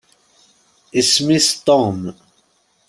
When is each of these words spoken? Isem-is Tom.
Isem-is 0.99 1.49
Tom. 1.65 1.99